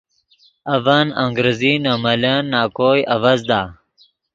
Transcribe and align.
اڤن 0.73 1.07
انگریزی 1.23 1.73
نے 1.83 1.93
ملن 2.03 2.39
نَکوئے 2.51 3.01
اڤزدا۔ 3.13 3.61